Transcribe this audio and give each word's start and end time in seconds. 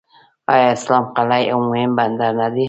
آیا 0.53 0.67
اسلام 0.77 1.03
قلعه 1.15 1.39
یو 1.49 1.59
مهم 1.69 1.91
بندر 1.97 2.31
نه 2.39 2.47
دی؟ 2.53 2.59